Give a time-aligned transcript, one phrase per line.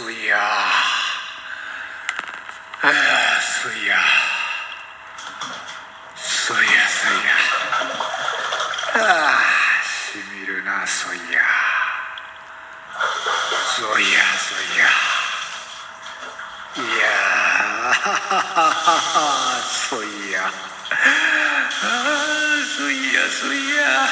[0.00, 0.38] あそいや
[2.82, 2.88] あ
[3.42, 3.96] そいや
[6.16, 7.34] そいやそいや
[8.94, 9.40] ああ
[9.84, 11.22] しみるなそいや
[13.76, 14.86] そいやそいや
[16.76, 17.04] いや
[17.84, 20.50] あそいやああ
[22.78, 24.08] そいやそいや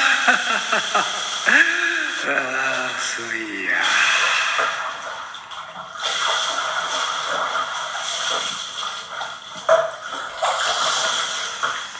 [2.26, 3.70] ああそいや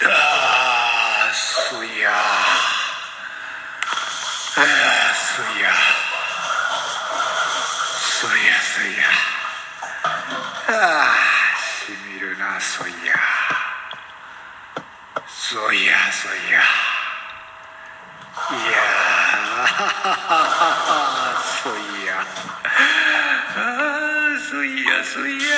[0.05, 2.15] ああそいやああ
[5.15, 5.71] そいや
[8.21, 9.05] そいやそいや
[10.71, 11.17] あ
[11.59, 13.15] しみるなそいや
[15.27, 16.61] そいやそいや
[18.51, 18.77] いや
[20.29, 21.73] あそい
[22.07, 22.21] や
[23.57, 23.59] あ
[24.37, 25.49] あそいやそいや